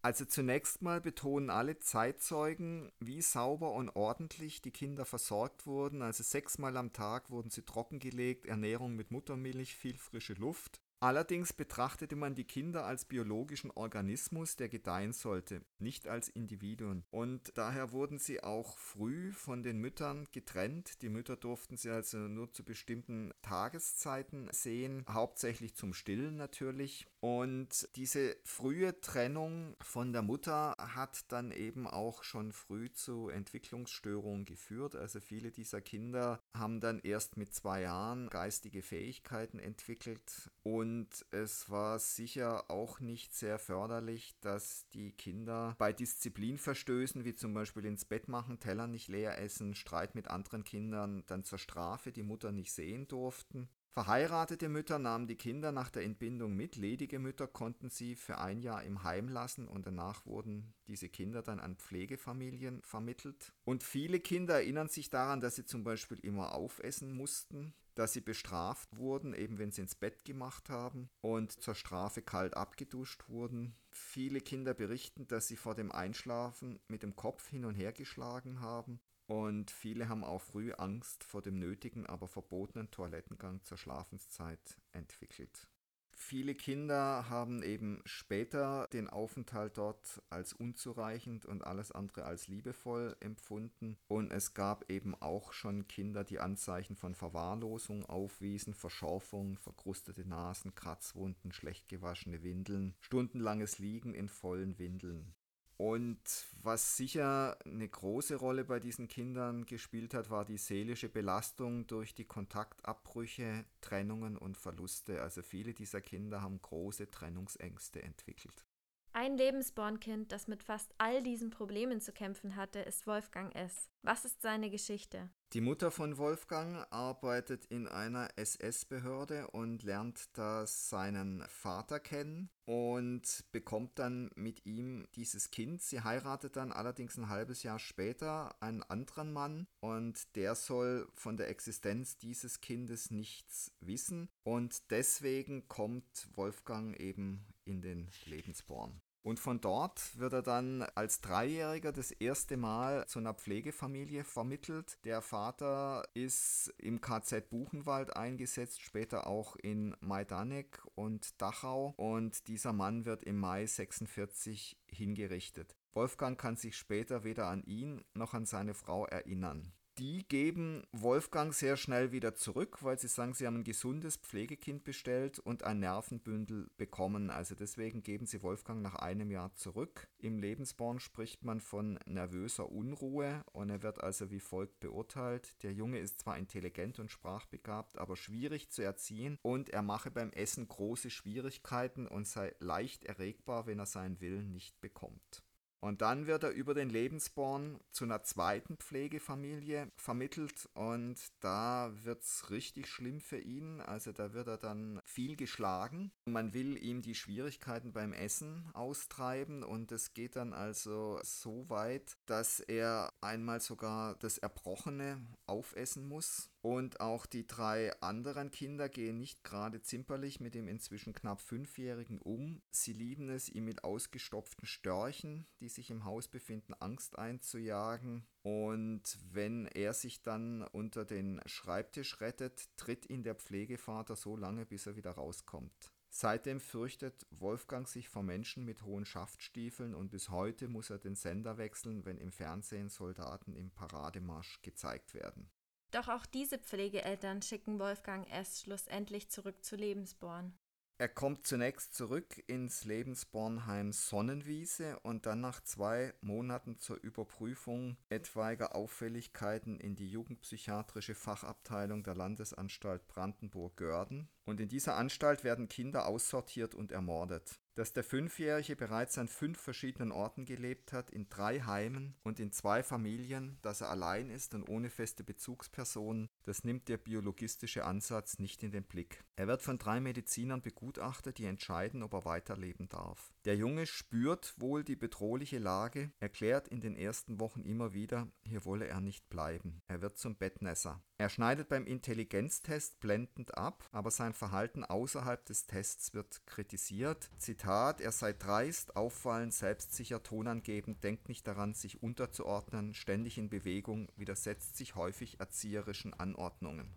Also 0.01 0.25
zunächst 0.25 0.81
mal 0.81 1.03
betonen 1.03 1.51
alle 1.51 1.81
Zeitzeugen, 1.81 2.91
wie 2.99 3.21
sauber 3.21 3.73
und 3.73 3.91
ordentlich 3.91 4.63
die 4.63 4.71
Kinder 4.71 5.05
versorgt 5.05 5.67
wurden. 5.67 6.01
Also 6.01 6.23
sechsmal 6.23 6.79
am 6.79 6.95
Tag 6.95 7.29
wurden 7.29 7.51
sie 7.51 7.63
trockengelegt, 7.63 8.47
Ernährung 8.47 8.97
mit 8.97 9.11
Muttermilch, 9.11 9.77
viel 9.77 9.99
frische 9.99 10.33
Luft. 10.33 10.81
Allerdings 11.03 11.53
betrachtete 11.53 12.15
man 12.15 12.37
die 12.37 12.45
Kinder 12.45 12.87
als 12.87 13.07
biologischen 13.07 13.73
Organismus, 13.73 14.55
der 14.55 14.69
gedeihen 14.69 15.13
sollte, 15.13 15.63
nicht 15.81 16.07
als 16.07 16.29
Individuen. 16.29 17.03
Und 17.11 17.59
daher 17.59 17.91
wurden 17.91 18.21
sie 18.21 18.45
auch 18.45 18.79
früh 18.79 19.33
von 19.33 19.65
den 19.65 19.79
Müttern 19.79 20.29
getrennt. 20.31 21.03
Die 21.03 21.09
Mütter 21.09 21.35
durften 21.35 21.77
sie 21.77 21.91
also 21.91 22.19
nur 22.19 22.53
zu 22.53 22.63
bestimmten 22.63 23.33
Tageszeiten 23.43 24.49
sehen, 24.53 25.05
hauptsächlich 25.11 25.75
zum 25.75 25.93
Stillen 25.93 26.37
natürlich. 26.37 27.09
Und 27.19 27.89
diese 27.97 28.37
frühe 28.45 29.01
Trennung 29.01 29.75
von 29.81 30.13
der 30.13 30.23
Mutter 30.23 30.77
hat 30.79 31.33
dann 31.33 31.51
eben 31.51 31.89
auch 31.89 32.23
schon 32.23 32.53
früh 32.53 32.93
zu 32.93 33.29
Entwicklungsstörungen 33.29 34.45
geführt. 34.45 34.95
Also 34.95 35.19
viele 35.19 35.51
dieser 35.51 35.81
Kinder 35.81 36.39
haben 36.55 36.79
dann 36.79 37.01
erst 37.01 37.37
mit 37.37 37.53
zwei 37.53 37.81
Jahren 37.81 38.29
geistige 38.29 38.83
Fähigkeiten 38.83 39.59
entwickelt 39.59 40.49
und 40.63 40.92
und 40.93 41.25
es 41.31 41.71
war 41.71 41.99
sicher 41.99 42.71
auch 42.71 43.01
nicht 43.01 43.35
sehr 43.35 43.59
förderlich, 43.59 44.35
dass 44.43 44.87
die 44.91 45.13
Kinder 45.13 45.75
bei 45.79 45.91
Disziplinverstößen, 45.91 47.25
wie 47.25 47.35
zum 47.35 47.55
Beispiel 47.55 47.87
ins 47.87 48.05
Bett 48.05 48.29
machen, 48.29 48.61
Teller 48.61 48.87
nicht 48.87 49.09
leer 49.09 49.39
essen, 49.41 49.75
Streit 49.75 50.15
mit 50.15 50.29
anderen 50.29 50.65
Kindern, 50.65 51.25
dann 51.27 51.45
zur 51.45 51.59
Strafe 51.59 52.13
die 52.13 52.23
Mutter 52.23 52.53
nicht 52.53 52.73
sehen 52.73 53.09
durften. 53.09 53.71
Verheiratete 53.95 54.71
Mütter 54.71 54.99
nahmen 54.99 55.27
die 55.27 55.37
Kinder 55.37 55.71
nach 55.71 55.91
der 55.91 56.05
Entbindung 56.05 56.57
mit, 56.57 56.77
ledige 56.77 57.19
Mütter 57.19 57.47
konnten 57.47 57.91
sie 57.91 58.17
für 58.17 58.39
ein 58.39 58.63
Jahr 58.63 58.83
im 58.85 59.03
Heim 59.05 59.29
lassen 59.29 59.69
und 59.69 59.87
danach 59.87 60.25
wurden 60.25 60.73
diese 60.87 61.11
Kinder 61.11 61.43
dann 61.43 61.61
an 61.61 61.77
Pflegefamilien 61.77 62.81
vermittelt. 62.81 63.53
Und 63.65 63.83
viele 63.83 64.19
Kinder 64.19 64.55
erinnern 64.55 64.89
sich 64.89 65.11
daran, 65.11 65.43
dass 65.43 65.57
sie 65.57 65.67
zum 65.67 65.85
Beispiel 65.85 66.19
immer 66.21 66.55
aufessen 66.55 67.13
mussten, 67.13 67.75
dass 67.95 68.15
sie 68.15 68.23
bestraft 68.23 68.97
wurden, 68.97 69.35
eben 69.35 69.59
wenn 69.59 69.73
sie 69.73 69.83
ins 69.83 69.95
Bett 69.95 70.25
gemacht 70.25 70.71
haben 70.71 71.11
und 71.21 71.53
zur 71.53 71.75
Strafe 71.75 72.23
kalt 72.23 72.57
abgeduscht 72.57 73.29
wurden. 73.29 73.75
Viele 73.91 74.41
Kinder 74.41 74.73
berichten, 74.73 75.29
dass 75.29 75.49
sie 75.49 75.57
vor 75.57 75.75
dem 75.75 75.93
Einschlafen 75.93 76.81
mit 76.89 77.03
dem 77.03 77.15
Kopf 77.15 77.47
hin 77.51 77.67
und 77.67 77.75
her 77.75 77.93
geschlagen 77.93 78.63
haben 78.63 79.01
und 79.27 79.71
viele 79.71 80.09
haben 80.09 80.25
auch 80.25 80.41
früh 80.41 80.73
Angst 80.73 81.25
vor 81.25 81.43
dem 81.43 81.59
nötigen, 81.59 82.07
aber 82.07 82.29
verbotenen 82.29 82.91
Toilettengang 82.91 83.63
zur 83.65 83.79
Schlafenszeit 83.79 84.77
entwickelt. 84.93 85.69
Viele 86.15 86.55
Kinder 86.55 87.29
haben 87.29 87.63
eben 87.63 88.01
später 88.05 88.87
den 88.93 89.09
Aufenthalt 89.09 89.77
dort 89.77 90.23
als 90.31 90.53
unzureichend 90.53 91.47
und 91.47 91.65
alles 91.65 91.91
andere 91.91 92.25
als 92.25 92.49
liebevoll 92.49 93.17
empfunden. 93.21 93.99
Und 94.09 94.31
es 94.31 94.55
gab 94.55 94.91
eben 94.91 95.15
auch 95.21 95.53
schon 95.53 95.89
Kinder, 95.89 96.23
die 96.23 96.39
Anzeichen 96.39 96.97
von 96.97 97.15
Verwahrlosung 97.15 98.07
aufwiesen, 98.07 98.75
Verschorfung, 98.75 99.59
verkrustete 99.59 100.27
Nasen, 100.27 100.75
Kratzwunden, 100.75 101.53
schlecht 101.53 101.89
gewaschene 101.89 102.43
Windeln, 102.43 102.95
stundenlanges 103.01 103.79
Liegen 103.79 104.15
in 104.15 104.29
vollen 104.29 104.79
Windeln. 104.79 105.35
Und 105.83 106.47
was 106.63 106.97
sicher 106.97 107.59
eine 107.65 107.89
große 107.89 108.37
Rolle 108.37 108.65
bei 108.65 108.79
diesen 108.79 109.09
Kindern 109.09 109.67
gespielt 109.67 110.15
hat, 110.15 110.31
war 110.31 110.45
die 110.45 110.57
seelische 110.57 111.09
Belastung 111.09 111.89
durch 111.89 112.15
die 112.15 112.25
Kontaktabbrüche, 112.25 113.65
Trennungen 113.81 114.39
und 114.39 114.57
Verluste. 114.57 115.21
Also 115.21 115.43
viele 115.43 115.75
dieser 115.75 116.01
Kinder 116.01 116.41
haben 116.41 116.63
große 116.63 117.11
Trennungsängste 117.11 118.01
entwickelt. 118.01 118.65
Ein 119.13 119.37
Lebensbornkind, 119.37 120.31
das 120.31 120.47
mit 120.47 120.63
fast 120.63 120.95
all 120.99 121.21
diesen 121.21 121.51
Problemen 121.51 122.01
zu 122.01 122.13
kämpfen 122.13 122.55
hatte, 122.55 122.79
ist 122.79 123.09
Wolfgang 123.09 123.53
S. 123.57 123.91
Was 124.03 124.25
ist 124.25 124.41
seine 124.41 124.71
Geschichte? 124.71 125.31
Die 125.53 125.61
Mutter 125.61 125.91
von 125.91 126.17
Wolfgang 126.17 126.87
arbeitet 126.91 127.67
in 127.67 127.87
einer 127.87 128.31
SS-Behörde 128.37 129.49
und 129.49 129.83
lernt 129.83 130.31
da 130.33 130.67
seinen 130.67 131.45
Vater 131.47 132.01
kennen 132.01 132.49
und 132.65 133.45
bekommt 133.53 133.99
dann 133.99 134.31
mit 134.35 134.65
ihm 134.65 135.07
dieses 135.15 135.51
Kind. 135.51 135.83
Sie 135.83 136.01
heiratet 136.01 136.57
dann 136.57 136.73
allerdings 136.73 137.19
ein 137.19 137.29
halbes 137.29 137.65
Jahr 137.65 137.79
später 137.79 138.57
einen 138.63 138.83
anderen 138.83 139.31
Mann 139.31 139.67
und 139.81 140.37
der 140.37 140.55
soll 140.55 141.07
von 141.13 141.37
der 141.37 141.51
Existenz 141.51 142.17
dieses 142.17 142.63
Kindes 142.63 143.11
nichts 143.11 143.73
wissen 143.81 144.31
und 144.45 144.91
deswegen 144.91 145.69
kommt 145.69 146.29
Wolfgang 146.35 146.99
eben 146.99 147.45
in 147.67 147.83
den 147.83 148.09
Lebensborn. 148.25 149.03
Und 149.23 149.39
von 149.39 149.61
dort 149.61 150.19
wird 150.19 150.33
er 150.33 150.43
dann 150.43 150.83
als 150.95 151.21
Dreijähriger 151.21 151.93
das 151.93 152.11
erste 152.11 152.57
Mal 152.57 153.07
zu 153.07 153.21
einer 153.21 153.35
Pflegefamilie 153.35 154.25
vermittelt. 154.25 154.99
Der 155.05 155.23
Vater 155.23 156.05
ist 156.15 156.75
im 156.79 157.01
KZ 157.01 157.49
Buchenwald 157.49 158.17
eingesetzt, 158.17 158.83
später 158.83 159.29
auch 159.29 159.55
in 159.57 159.97
Majdanek 160.01 160.83
und 160.97 161.41
Dachau. 161.41 161.95
Und 161.97 162.49
dieser 162.49 162.73
Mann 162.73 163.05
wird 163.05 163.23
im 163.23 163.39
Mai 163.39 163.65
46 163.65 164.77
hingerichtet. 164.87 165.77
Wolfgang 165.93 166.41
kann 166.41 166.57
sich 166.57 166.77
später 166.77 167.23
weder 167.23 167.47
an 167.47 167.63
ihn 167.63 168.03
noch 168.15 168.35
an 168.35 168.47
seine 168.47 168.75
Frau 168.75 169.07
erinnern 169.07 169.73
die 169.99 170.27
geben 170.27 170.85
Wolfgang 170.93 171.53
sehr 171.53 171.77
schnell 171.77 172.13
wieder 172.13 172.35
zurück, 172.35 172.79
weil 172.83 172.99
sie 172.99 173.09
sagen, 173.09 173.35
sie 173.35 173.47
haben 173.47 173.57
ein 173.57 173.65
gesundes 173.65 174.17
Pflegekind 174.17 174.85
bestellt 174.85 175.39
und 175.39 175.65
ein 175.65 175.81
Nervenbündel 175.81 176.71
bekommen. 176.77 177.31
Also 177.31 177.55
deswegen 177.55 178.03
geben 178.03 178.27
sie 178.27 178.43
Wolfgang 178.43 178.83
nach 178.83 178.95
einem 178.95 179.31
Jahr 179.31 179.55
zurück. 179.55 180.09
Im 180.19 180.39
Lebensborn 180.39 180.99
spricht 180.99 181.45
man 181.45 181.61
von 181.61 181.99
nervöser 182.07 182.71
Unruhe 182.71 183.45
und 183.53 183.71
er 183.71 183.83
wird 183.83 184.03
also 184.03 184.31
wie 184.31 184.41
folgt 184.41 184.81
beurteilt. 184.81 185.63
Der 185.63 185.73
Junge 185.73 185.99
ist 185.99 186.21
zwar 186.21 186.39
intelligent 186.39 186.99
und 186.99 187.11
sprachbegabt, 187.11 187.99
aber 187.99 188.17
schwierig 188.17 188.71
zu 188.71 188.83
erziehen 188.83 189.39
und 189.43 189.71
er 189.71 189.83
mache 189.83 190.11
beim 190.11 190.31
Essen 190.31 190.69
große 190.69 191.11
Schwierigkeiten 191.11 192.07
und 192.07 192.27
sei 192.27 192.55
leicht 192.61 193.05
erregbar, 193.05 193.67
wenn 193.67 193.79
er 193.79 193.87
seinen 193.87 194.21
Willen 194.21 194.53
nicht 194.53 194.81
bekommt. 194.81 195.43
Und 195.85 196.01
dann 196.01 196.29
wird 196.29 196.45
er 196.45 196.51
über 196.51 196.75
den 196.75 196.91
Lebensborn 196.91 197.81
zu 197.91 198.05
einer 198.05 198.23
zweiten 198.23 198.77
Pflegefamilie 198.77 199.91
vermittelt 199.97 200.69
und 200.75 201.17
da 201.41 201.91
wird 202.05 202.23
es 202.23 202.51
richtig 202.51 202.87
schlimm 202.87 203.21
für 203.21 203.41
ihn. 203.41 203.81
Also 203.81 204.13
da 204.13 204.33
wird 204.33 204.47
er 204.47 204.59
dann 204.59 205.01
viel 205.05 205.35
geschlagen. 205.35 206.13
Man 206.25 206.55
will 206.55 206.81
ihm 206.81 207.03
die 207.03 207.17
Schwierigkeiten 207.17 207.93
beim 207.93 208.13
Essen 208.13 208.71
austreiben 208.75 209.65
und 209.65 209.91
es 209.91 210.15
geht 210.15 210.37
dann 210.37 210.53
also 210.53 211.19
so 211.25 211.69
weit, 211.69 212.17
dass 212.27 212.61
er 212.61 213.13
einmal 213.21 213.59
sogar 213.59 214.15
das 214.21 214.39
Erbrochene 214.39 215.21
aufessen 215.47 216.07
muss. 216.07 216.49
Und 216.63 217.01
auch 217.01 217.27
die 217.27 217.45
drei 217.45 217.93
anderen 218.01 218.53
Kinder 218.53 218.89
gehen 218.89 219.19
nicht 219.19 219.43
gerade 219.43 219.83
zimperlich 219.83 220.39
mit 220.39 220.55
dem 220.55 220.69
inzwischen 220.69 221.13
knapp 221.13 221.41
Fünfjährigen 221.41 222.21
um. 222.21 222.63
Sie 222.71 222.93
lieben 222.93 223.31
es, 223.31 223.49
ihm 223.49 223.65
mit 223.65 223.83
ausgestopften 223.83 224.65
Störchen, 224.65 225.45
die 225.59 225.69
sich 225.69 225.91
im 225.91 226.05
Haus 226.05 226.29
befinden, 226.29 226.75
Angst 226.75 227.19
einzujagen. 227.19 228.25
Und 228.43 229.19
wenn 229.33 229.67
er 229.67 229.93
sich 229.93 230.23
dann 230.23 230.63
unter 230.63 231.05
den 231.05 231.41
Schreibtisch 231.47 232.21
rettet, 232.21 232.69
tritt 232.77 233.11
ihn 233.11 233.25
der 233.25 233.35
Pflegevater 233.35 234.15
so 234.15 234.37
lange, 234.37 234.65
bis 234.65 234.87
er 234.87 234.95
wieder 234.95 235.11
rauskommt. 235.11 235.93
Seitdem 236.11 236.61
fürchtet 236.61 237.27
Wolfgang 237.31 237.89
sich 237.89 238.09
vor 238.09 238.23
Menschen 238.23 238.65
mit 238.65 238.83
hohen 238.83 239.05
Schaftstiefeln 239.05 239.95
und 239.95 240.11
bis 240.11 240.29
heute 240.29 240.69
muss 240.69 240.91
er 240.91 240.99
den 240.99 241.17
Sender 241.17 241.59
wechseln, 241.59 242.05
wenn 242.05 242.19
im 242.19 242.31
Fernsehen 242.31 242.89
Soldaten 242.89 243.55
im 243.57 243.71
Parademarsch 243.71 244.63
gezeigt 244.63 245.15
werden. 245.15 245.51
Doch 245.93 246.09
auch 246.09 246.25
diese 246.25 246.59
Pflegeeltern 246.59 247.43
schicken 247.43 247.79
Wolfgang 247.79 248.27
S. 248.33 248.63
schlussendlich 248.63 249.29
zurück 249.29 249.63
zu 249.63 249.77
Lebensborn. 249.77 250.55
Er 251.03 251.09
kommt 251.09 251.49
zunächst 251.49 251.97
zurück 251.97 252.45
ins 252.47 252.85
Lebensbornheim 252.85 253.91
Sonnenwiese 253.91 255.01
und 255.01 255.27
dann 255.27 255.41
nach 255.41 255.61
zwei 255.61 256.15
Monaten 256.21 256.79
zur 256.79 256.97
Überprüfung 257.03 257.97
etwaiger 258.09 258.77
Auffälligkeiten 258.77 259.81
in 259.81 259.97
die 259.97 260.09
jugendpsychiatrische 260.09 261.17
Fachabteilung 261.17 262.05
der 262.05 262.15
Landesanstalt 262.15 263.09
Brandenburg-Görden. 263.09 264.29
Und 264.45 264.61
in 264.61 264.69
dieser 264.69 264.95
Anstalt 264.95 265.43
werden 265.43 265.69
Kinder 265.69 266.07
aussortiert 266.07 266.73
und 266.73 266.93
ermordet 266.93 267.59
dass 267.75 267.93
der 267.93 268.05
Fünfjährige 268.05 268.77
bereits 268.77 269.17
an 269.19 269.29
fünf 269.29 269.59
verschiedenen 269.59 270.13
Orten 270.13 270.45
gelebt 270.45 270.93
hat, 270.93 271.11
in 271.11 271.29
drei 271.29 271.61
Heimen 271.61 272.15
und 272.23 272.39
in 272.39 272.53
zwei 272.53 272.83
Familien, 272.83 273.59
dass 273.63 273.81
er 273.81 273.91
allein 273.91 274.31
ist 274.31 274.55
und 274.55 274.69
ohne 274.69 274.91
feste 274.91 275.25
Bezugspersonen, 275.25 276.29
das 276.45 276.65
nimmt 276.65 276.89
der 276.89 276.97
biologistische 276.97 277.85
Ansatz 277.85 278.39
nicht 278.39 278.63
in 278.63 278.71
den 278.71 278.85
Blick. 278.85 279.25
Er 279.37 279.47
wird 279.47 279.63
von 279.63 279.79
drei 279.79 280.01
Medizinern 280.01 280.63
begutachtet, 280.63 281.39
die 281.39 281.47
entscheiden, 281.47 282.03
ob 282.03 282.15
er 282.15 282.25
weiterleben 282.25 282.89
darf. 282.89 283.33
Der 283.45 283.57
Junge 283.57 283.87
spürt 283.87 284.55
wohl 284.59 284.85
die 284.85 284.97
bedrohliche 284.97 285.59
Lage, 285.59 286.13
erklärt 286.21 286.69
in 286.69 286.81
den 286.81 286.97
ersten 286.97 287.41
Wochen 287.41 287.63
immer 287.63 287.93
wieder, 287.93 288.29
hier 288.45 288.65
wolle 288.65 288.87
er 288.87 289.01
nicht 289.01 289.29
bleiben. 289.29 289.83
Er 289.89 290.03
wird 290.03 290.19
zum 290.19 290.37
Bettnässer. 290.37 291.03
Er 291.23 291.29
schneidet 291.29 291.69
beim 291.69 291.87
Intelligenztest 291.87 292.99
blendend 292.99 293.57
ab, 293.57 293.89
aber 293.93 294.11
sein 294.11 294.33
Verhalten 294.33 294.83
außerhalb 294.83 295.47
des 295.47 295.69
Tests 295.69 296.15
wird 296.15 296.45
kritisiert. 296.47 297.31
Zitat, 297.39 298.01
er 298.01 298.11
sei 298.11 298.33
dreist, 298.33 298.97
auffallend, 298.97 299.55
selbstsicher, 299.55 300.25
tonangebend, 300.25 301.05
denkt 301.05 301.29
nicht 301.29 301.47
daran, 301.47 301.75
sich 301.75 302.03
unterzuordnen, 302.03 302.93
ständig 302.93 303.39
in 303.39 303.51
Bewegung, 303.51 304.09
widersetzt 304.17 304.77
sich 304.77 304.97
häufig 304.97 305.39
erzieherischen 305.39 306.13
Anordnungen. 306.13 306.93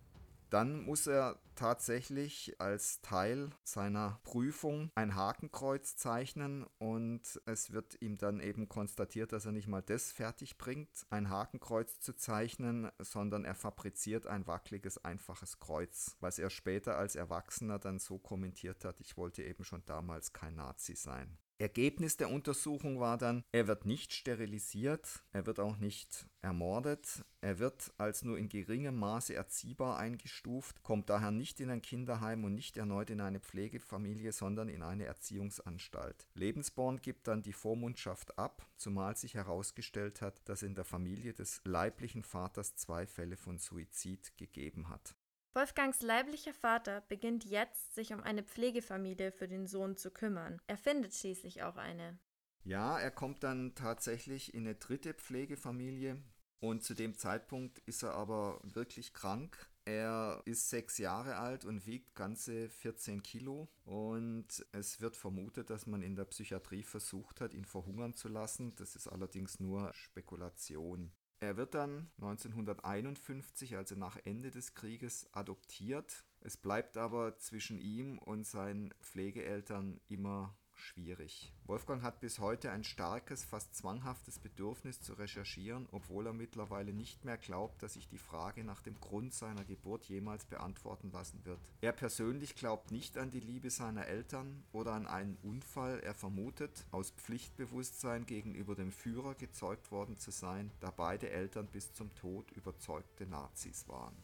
Dann 0.49 0.81
muss 0.81 1.07
er 1.07 1.39
tatsächlich 1.55 2.55
als 2.59 3.01
Teil 3.01 3.49
seiner 3.63 4.19
Prüfung 4.23 4.91
ein 4.95 5.15
Hakenkreuz 5.15 5.95
zeichnen 5.95 6.65
und 6.77 7.21
es 7.45 7.71
wird 7.71 8.01
ihm 8.01 8.17
dann 8.17 8.39
eben 8.39 8.67
konstatiert, 8.67 9.31
dass 9.31 9.45
er 9.45 9.51
nicht 9.51 9.67
mal 9.67 9.81
das 9.81 10.11
fertig 10.11 10.57
bringt, 10.57 11.05
ein 11.09 11.29
Hakenkreuz 11.29 11.99
zu 11.99 12.15
zeichnen, 12.15 12.91
sondern 12.99 13.45
er 13.45 13.55
fabriziert 13.55 14.27
ein 14.27 14.47
wackeliges, 14.47 15.03
einfaches 15.03 15.59
Kreuz, 15.59 16.17
was 16.19 16.39
er 16.39 16.49
später 16.49 16.97
als 16.97 17.15
Erwachsener 17.15 17.79
dann 17.79 17.99
so 17.99 18.19
kommentiert 18.19 18.85
hat, 18.85 18.99
ich 18.99 19.17
wollte 19.17 19.43
eben 19.43 19.63
schon 19.63 19.83
damals 19.85 20.33
kein 20.33 20.55
Nazi 20.55 20.95
sein. 20.95 21.37
Ergebnis 21.57 22.17
der 22.17 22.29
Untersuchung 22.29 22.99
war 22.99 23.17
dann, 23.17 23.45
er 23.53 23.67
wird 23.67 23.85
nicht 23.85 24.13
sterilisiert, 24.13 25.23
er 25.31 25.45
wird 25.45 25.61
auch 25.61 25.77
nicht 25.77 26.27
ermordet, 26.41 27.23
er 27.39 27.59
wird 27.59 27.93
als 27.97 28.23
nur 28.23 28.37
in 28.37 28.49
geringem 28.49 28.97
Maße 28.97 29.33
erziehbar 29.33 29.97
eingestuft, 29.97 30.83
kommt 30.83 31.09
daher 31.09 31.31
nicht 31.31 31.61
in 31.61 31.69
ein 31.69 31.81
Kinderheim 31.81 32.43
und 32.43 32.55
nicht 32.55 32.75
erneut 32.75 33.09
in 33.09 33.21
eine 33.21 33.39
Pflegefamilie, 33.39 34.33
sondern 34.33 34.67
in 34.67 34.83
eine 34.83 35.05
Erziehungsanstalt. 35.05 36.27
Lebensborn 36.33 37.01
gibt 37.01 37.29
dann 37.29 37.41
die 37.41 37.53
Vormundschaft 37.53 38.37
ab, 38.37 38.67
zumal 38.75 39.15
sich 39.15 39.35
herausgestellt 39.35 40.21
hat, 40.21 40.41
dass 40.49 40.61
in 40.61 40.75
der 40.75 40.85
Familie 40.85 41.33
des 41.33 41.61
leiblichen 41.63 42.23
Vaters 42.23 42.75
zwei 42.75 43.07
Fälle 43.07 43.37
von 43.37 43.59
Suizid 43.59 44.35
gegeben 44.35 44.89
hat. 44.89 45.15
Wolfgangs 45.55 46.01
leiblicher 46.01 46.53
Vater 46.53 46.99
beginnt 47.07 47.45
jetzt, 47.45 47.95
sich 47.95 48.13
um 48.13 48.21
eine 48.21 48.43
Pflegefamilie 48.43 49.31
für 49.31 49.47
den 49.47 49.67
Sohn 49.67 49.95
zu 49.95 50.11
kümmern. 50.11 50.61
Er 50.67 50.77
findet 50.77 51.13
schließlich 51.13 51.63
auch 51.63 51.77
eine. 51.77 52.19
Ja, 52.65 52.99
er 52.99 53.11
kommt 53.11 53.41
dann 53.43 53.73
tatsächlich 53.73 54.53
in 54.53 54.65
eine 54.65 54.75
dritte 54.75 55.13
Pflegefamilie 55.13 56.21
und 56.59 56.83
zu 56.83 56.93
dem 56.93 57.15
Zeitpunkt 57.15 57.79
ist 57.85 58.03
er 58.03 58.15
aber 58.15 58.59
wirklich 58.63 59.13
krank. 59.13 59.69
Er 59.85 60.41
ist 60.43 60.69
sechs 60.69 60.97
Jahre 60.97 61.37
alt 61.37 61.63
und 61.63 61.85
wiegt 61.85 62.15
ganze 62.15 62.67
14 62.67 63.23
Kilo 63.23 63.69
und 63.85 64.65
es 64.73 64.99
wird 64.99 65.15
vermutet, 65.15 65.69
dass 65.69 65.85
man 65.85 66.01
in 66.01 66.17
der 66.17 66.25
Psychiatrie 66.25 66.83
versucht 66.83 67.39
hat, 67.39 67.53
ihn 67.53 67.65
verhungern 67.65 68.13
zu 68.13 68.27
lassen. 68.27 68.75
Das 68.75 68.97
ist 68.97 69.07
allerdings 69.07 69.61
nur 69.61 69.93
Spekulation. 69.93 71.13
Er 71.39 71.57
wird 71.57 71.75
dann 71.75 72.09
1951, 72.17 73.75
also 73.75 73.95
nach 73.95 74.17
Ende 74.23 74.51
des 74.51 74.73
Krieges, 74.73 75.27
adoptiert. 75.33 76.25
Es 76.39 76.57
bleibt 76.57 76.97
aber 76.97 77.37
zwischen 77.37 77.79
ihm 77.79 78.17
und 78.17 78.45
seinen 78.45 78.93
Pflegeeltern 79.01 79.99
immer 80.07 80.57
schwierig. 80.85 81.51
Wolfgang 81.65 82.03
hat 82.03 82.19
bis 82.19 82.39
heute 82.39 82.71
ein 82.71 82.83
starkes, 82.83 83.43
fast 83.43 83.75
zwanghaftes 83.75 84.39
Bedürfnis 84.39 85.01
zu 85.01 85.13
recherchieren, 85.13 85.87
obwohl 85.91 86.27
er 86.27 86.33
mittlerweile 86.33 86.93
nicht 86.93 87.25
mehr 87.25 87.37
glaubt, 87.37 87.81
dass 87.81 87.93
sich 87.93 88.07
die 88.07 88.17
Frage 88.17 88.63
nach 88.63 88.81
dem 88.81 88.99
Grund 89.01 89.33
seiner 89.33 89.65
Geburt 89.65 90.05
jemals 90.05 90.45
beantworten 90.45 91.11
lassen 91.11 91.43
wird. 91.43 91.59
Er 91.81 91.91
persönlich 91.91 92.55
glaubt 92.55 92.91
nicht 92.91 93.17
an 93.17 93.31
die 93.31 93.39
Liebe 93.39 93.69
seiner 93.69 94.05
Eltern 94.05 94.63
oder 94.71 94.93
an 94.93 95.07
einen 95.07 95.37
Unfall. 95.43 95.99
Er 96.01 96.13
vermutet, 96.13 96.85
aus 96.91 97.11
Pflichtbewusstsein 97.11 98.25
gegenüber 98.25 98.75
dem 98.75 98.91
Führer 98.91 99.35
gezeugt 99.35 99.91
worden 99.91 100.17
zu 100.17 100.31
sein, 100.31 100.71
da 100.79 100.91
beide 100.91 101.29
Eltern 101.29 101.67
bis 101.67 101.93
zum 101.93 102.13
Tod 102.15 102.51
überzeugte 102.51 103.25
Nazis 103.25 103.87
waren. 103.87 104.15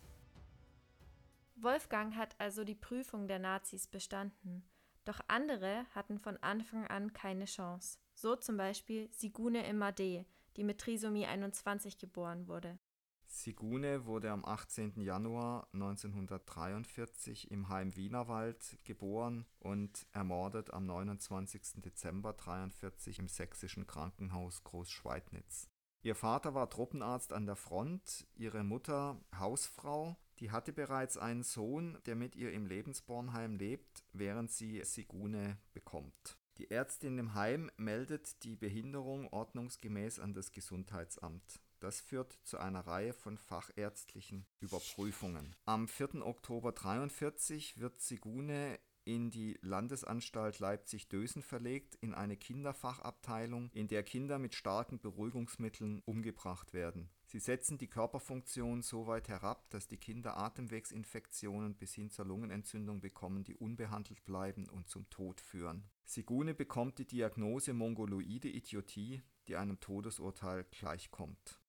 Wolfgang 1.56 2.16
hat 2.16 2.36
also 2.40 2.64
die 2.64 2.76
Prüfung 2.76 3.28
der 3.28 3.40
Nazis 3.40 3.88
bestanden. 3.88 4.64
Doch 5.06 5.20
andere 5.28 5.86
hatten 5.96 6.20
von 6.20 6.38
Anfang 6.38 6.86
an 6.88 7.14
keine 7.14 7.46
Chance. 7.46 7.98
So 8.14 8.36
zum 8.36 8.58
Beispiel 8.58 9.10
Sigune 9.12 9.68
Imade, 9.68 10.26
die 10.56 10.64
mit 10.64 10.80
Trisomie 10.80 11.26
21 11.26 11.98
geboren 11.98 12.48
wurde. 12.48 12.78
Sigune 13.26 14.06
wurde 14.06 14.30
am 14.30 14.44
18. 14.44 15.00
Januar 15.00 15.68
1943 15.74 17.50
im 17.50 17.70
Heim 17.70 17.96
Wienerwald 17.96 18.78
geboren 18.84 19.46
und 19.60 20.06
ermordet 20.12 20.74
am 20.74 20.86
29. 20.86 21.82
Dezember 21.82 22.32
1943 22.32 23.20
im 23.20 23.30
sächsischen 23.30 23.88
Krankenhaus 23.88 24.66
Großschweidnitz. 24.66 25.70
Ihr 26.04 26.16
Vater 26.16 26.54
war 26.54 26.70
Truppenarzt 26.70 27.32
an 27.32 27.46
der 27.46 27.56
Front, 27.56 28.28
ihre 28.36 28.64
Mutter 28.64 29.24
Hausfrau 29.34 30.18
die 30.42 30.52
hatte 30.52 30.74
bereits 30.74 31.18
einen 31.18 31.44
Sohn, 31.44 31.98
der 32.08 32.16
mit 32.16 32.36
ihr 32.36 32.52
im 32.52 32.66
Lebensbornheim 32.66 33.56
lebt, 33.56 34.04
während 34.12 34.52
sie 34.52 34.84
Sigune 34.84 35.60
bekommt. 35.72 36.38
Die 36.58 36.70
Ärztin 36.70 37.18
im 37.18 37.36
Heim 37.36 37.72
meldet 37.78 38.44
die 38.44 38.56
Behinderung 38.56 39.28
ordnungsgemäß 39.32 40.20
an 40.20 40.34
das 40.34 40.52
Gesundheitsamt. 40.52 41.62
Das 41.80 42.02
führt 42.02 42.40
zu 42.44 42.58
einer 42.58 42.82
Reihe 42.82 43.14
von 43.14 43.38
fachärztlichen 43.38 44.46
Überprüfungen. 44.60 45.56
Am 45.66 45.88
4. 45.88 46.26
Oktober 46.26 46.70
1943 46.70 47.80
wird 47.80 48.02
Sigune 48.02 48.80
in 49.04 49.30
die 49.30 49.58
Landesanstalt 49.62 50.60
Leipzig-Dösen 50.60 51.42
verlegt, 51.42 51.96
in 51.96 52.14
eine 52.14 52.38
Kinderfachabteilung, 52.38 53.70
in 53.74 53.88
der 53.88 54.04
Kinder 54.04 54.40
mit 54.40 54.56
starken 54.56 55.00
Beruhigungsmitteln 55.00 56.02
umgebracht 56.06 56.74
werden. 56.74 57.10
Sie 57.26 57.40
setzen 57.40 57.78
die 57.78 57.88
Körperfunktion 57.88 58.82
so 58.82 59.08
weit 59.08 59.30
herab, 59.30 59.70
dass 59.70 59.88
die 59.88 59.98
Kinder 59.98 60.36
Atemwegsinfektionen 60.38 61.76
bis 61.76 61.94
hin 61.94 62.10
zur 62.10 62.26
Lungenentzündung 62.26 63.00
bekommen, 63.00 63.46
die 63.46 63.56
unbehandelt 63.56 64.26
bleiben 64.26 64.68
und 64.68 64.90
zum 64.90 65.10
Tod 65.10 65.40
führen. 65.40 65.90
Sigune 66.04 66.54
bekommt 66.54 67.00
die 67.00 67.08
Diagnose 67.08 67.72
mongoloide 67.74 68.50
Idiotie, 68.50 69.22
die 69.48 69.56
einem 69.56 69.80
Todesurteil 69.80 70.66
gleichkommt. 70.72 71.61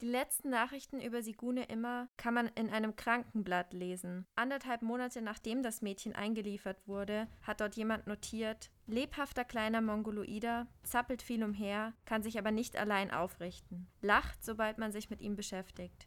Die 0.00 0.06
letzten 0.06 0.50
Nachrichten 0.50 1.00
über 1.00 1.22
Sigune 1.22 1.64
Immer 1.64 2.08
kann 2.16 2.32
man 2.32 2.46
in 2.54 2.70
einem 2.70 2.94
Krankenblatt 2.94 3.72
lesen. 3.72 4.26
Anderthalb 4.36 4.82
Monate 4.82 5.20
nachdem 5.22 5.64
das 5.64 5.82
Mädchen 5.82 6.14
eingeliefert 6.14 6.86
wurde, 6.86 7.26
hat 7.42 7.60
dort 7.60 7.74
jemand 7.74 8.06
notiert, 8.06 8.70
lebhafter 8.86 9.44
kleiner 9.44 9.80
Mongoloider, 9.80 10.68
zappelt 10.84 11.20
viel 11.20 11.42
umher, 11.42 11.94
kann 12.04 12.22
sich 12.22 12.38
aber 12.38 12.52
nicht 12.52 12.76
allein 12.76 13.10
aufrichten, 13.10 13.88
lacht, 14.00 14.44
sobald 14.44 14.78
man 14.78 14.92
sich 14.92 15.10
mit 15.10 15.20
ihm 15.20 15.34
beschäftigt, 15.34 16.06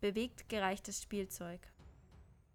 bewegt 0.00 0.48
gereichtes 0.48 1.02
Spielzeug. 1.02 1.66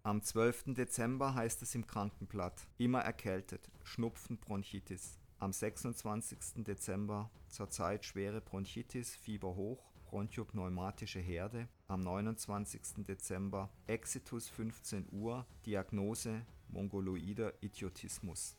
Am 0.04 0.22
12. 0.22 0.72
Dezember 0.74 1.34
heißt 1.34 1.60
es 1.60 1.74
im 1.74 1.86
Krankenblatt, 1.86 2.66
immer 2.78 3.00
erkältet, 3.00 3.68
Schnupfen, 3.84 4.38
Bronchitis. 4.38 5.18
Am 5.38 5.52
26. 5.52 6.64
Dezember 6.64 7.30
zurzeit 7.48 8.06
schwere 8.06 8.40
Bronchitis, 8.40 9.14
Fieber 9.14 9.54
hoch, 9.54 9.92
bronchopneumatische 10.08 11.20
Herde. 11.20 11.68
Am 11.86 12.00
29. 12.00 13.04
Dezember 13.06 13.70
Exitus 13.86 14.48
15 14.48 15.08
Uhr, 15.12 15.46
Diagnose 15.66 16.46
Mongoloider 16.68 17.52
Idiotismus. 17.62 18.56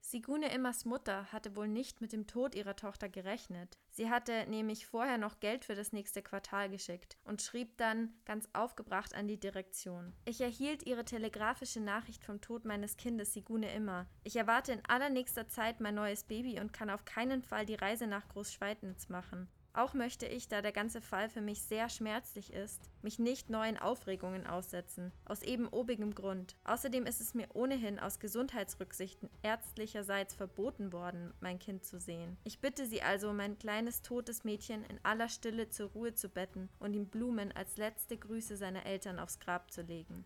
Sigune 0.00 0.54
Immers 0.54 0.84
Mutter 0.84 1.32
hatte 1.32 1.56
wohl 1.56 1.66
nicht 1.66 2.00
mit 2.00 2.12
dem 2.12 2.28
Tod 2.28 2.54
ihrer 2.54 2.76
Tochter 2.76 3.08
gerechnet. 3.08 3.76
Sie 3.90 4.08
hatte 4.08 4.46
nämlich 4.48 4.86
vorher 4.86 5.18
noch 5.18 5.40
Geld 5.40 5.64
für 5.64 5.74
das 5.74 5.92
nächste 5.92 6.22
Quartal 6.22 6.70
geschickt 6.70 7.18
und 7.24 7.42
schrieb 7.42 7.76
dann 7.76 8.14
ganz 8.24 8.48
aufgebracht 8.52 9.14
an 9.14 9.26
die 9.26 9.40
Direktion. 9.40 10.12
Ich 10.24 10.40
erhielt 10.40 10.86
Ihre 10.86 11.04
telegrafische 11.04 11.80
Nachricht 11.80 12.22
vom 12.22 12.40
Tod 12.40 12.64
meines 12.64 12.96
Kindes 12.96 13.32
Sigune 13.32 13.74
Immer. 13.74 14.06
Ich 14.22 14.36
erwarte 14.36 14.72
in 14.72 14.84
allernächster 14.86 15.48
Zeit 15.48 15.80
mein 15.80 15.96
neues 15.96 16.22
Baby 16.22 16.60
und 16.60 16.72
kann 16.72 16.88
auf 16.88 17.04
keinen 17.04 17.42
Fall 17.42 17.66
die 17.66 17.74
Reise 17.74 18.06
nach 18.06 18.28
Großschweidnitz 18.28 19.08
machen. 19.08 19.48
Auch 19.76 19.92
möchte 19.92 20.24
ich, 20.24 20.48
da 20.48 20.62
der 20.62 20.72
ganze 20.72 21.02
Fall 21.02 21.28
für 21.28 21.42
mich 21.42 21.60
sehr 21.60 21.90
schmerzlich 21.90 22.50
ist, 22.50 22.90
mich 23.02 23.18
nicht 23.18 23.50
neuen 23.50 23.76
Aufregungen 23.76 24.46
aussetzen, 24.46 25.12
aus 25.26 25.42
eben 25.42 25.68
obigem 25.68 26.14
Grund. 26.14 26.56
Außerdem 26.64 27.04
ist 27.04 27.20
es 27.20 27.34
mir 27.34 27.46
ohnehin 27.52 27.98
aus 27.98 28.18
Gesundheitsrücksichten 28.18 29.28
ärztlicherseits 29.42 30.34
verboten 30.34 30.94
worden, 30.94 31.34
mein 31.40 31.58
Kind 31.58 31.84
zu 31.84 32.00
sehen. 32.00 32.38
Ich 32.44 32.60
bitte 32.60 32.86
Sie 32.86 33.02
also, 33.02 33.34
mein 33.34 33.58
kleines 33.58 34.00
totes 34.00 34.44
Mädchen 34.44 34.82
in 34.84 34.98
aller 35.02 35.28
Stille 35.28 35.68
zur 35.68 35.90
Ruhe 35.90 36.14
zu 36.14 36.30
betten 36.30 36.70
und 36.78 36.94
ihm 36.94 37.08
Blumen 37.08 37.52
als 37.52 37.76
letzte 37.76 38.16
Grüße 38.16 38.56
seiner 38.56 38.86
Eltern 38.86 39.18
aufs 39.18 39.40
Grab 39.40 39.70
zu 39.70 39.82
legen. 39.82 40.24